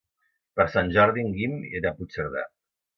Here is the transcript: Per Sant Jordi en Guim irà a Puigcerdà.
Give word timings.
Per 0.59 0.65
Sant 0.77 0.89
Jordi 0.97 1.27
en 1.27 1.37
Guim 1.37 1.55
irà 1.81 1.95
a 1.95 1.97
Puigcerdà. 2.03 2.47